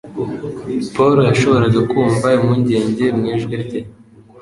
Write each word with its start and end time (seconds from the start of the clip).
Paul 0.93 1.17
yashoboraga 1.29 1.79
kumva 1.91 2.27
impungenge 2.37 3.05
mu 3.17 3.23
ijwi 3.33 3.55
rye. 3.63 3.79